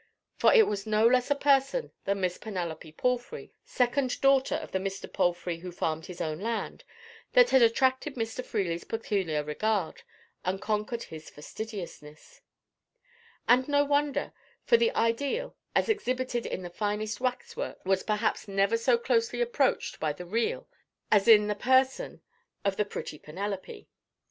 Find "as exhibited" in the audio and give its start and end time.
15.75-16.47